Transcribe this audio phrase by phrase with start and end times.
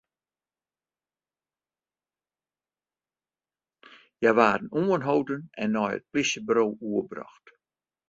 [4.19, 7.45] Hja waarden oanholden en nei it polysjeburo oerbrocht.